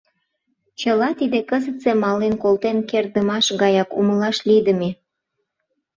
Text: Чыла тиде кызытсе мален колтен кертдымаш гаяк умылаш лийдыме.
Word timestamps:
Чыла 0.79 1.09
тиде 1.19 1.39
кызытсе 1.49 1.91
мален 2.03 2.33
колтен 2.43 2.77
кертдымаш 2.89 3.45
гаяк 3.61 3.89
умылаш 3.99 4.37
лийдыме. 4.47 4.89